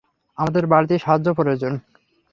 [0.37, 1.73] আমাদের বাড়তি সাহায্য প্রয়োজন।